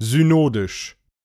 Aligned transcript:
synodisch. 0.00 0.96